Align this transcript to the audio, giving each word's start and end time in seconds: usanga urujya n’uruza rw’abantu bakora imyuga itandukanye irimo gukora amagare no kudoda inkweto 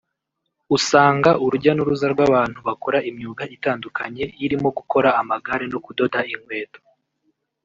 usanga 0.75 1.29
urujya 1.45 1.71
n’uruza 1.73 2.05
rw’abantu 2.13 2.59
bakora 2.67 2.97
imyuga 3.09 3.43
itandukanye 3.55 4.23
irimo 4.43 4.69
gukora 4.77 5.09
amagare 5.21 5.65
no 5.71 5.79
kudoda 5.85 6.19
inkweto 6.33 6.79